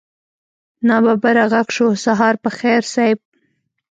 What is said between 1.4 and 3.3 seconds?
غږ شو سهار په خير صيب.